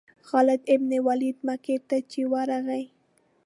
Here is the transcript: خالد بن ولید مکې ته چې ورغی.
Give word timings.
خالد 0.27 0.61
بن 0.81 0.91
ولید 1.07 1.37
مکې 1.47 1.75
ته 1.87 1.97
چې 2.11 2.21
ورغی. 2.31 2.83